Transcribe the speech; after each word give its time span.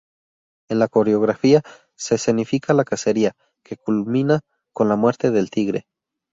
En 0.67 0.79
la 0.79 0.87
coreografía 0.87 1.61
se 1.95 2.15
escenifica 2.15 2.73
la 2.73 2.85
cacería, 2.85 3.33
que 3.63 3.77
culmina 3.77 4.39
con 4.73 4.89
la 4.89 4.95
muerte 4.95 5.29
del 5.29 5.51
tigre. 5.51 5.85